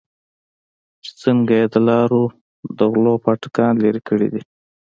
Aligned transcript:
چې 1.03 1.11
څنگه 1.21 1.55
يې 1.59 1.65
د 1.73 1.75
لارو 1.87 2.23
د 2.77 2.79
غلو 2.91 3.13
پاټکان 3.23 3.73
لرې 3.83 4.01
کړې 4.07 4.27
دي. 4.33 4.41